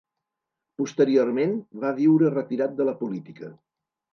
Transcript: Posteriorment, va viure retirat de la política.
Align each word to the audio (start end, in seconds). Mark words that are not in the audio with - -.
Posteriorment, 0.81 1.53
va 1.85 1.93
viure 2.01 2.33
retirat 2.39 2.77
de 2.81 2.89
la 2.91 2.99
política. 3.03 3.53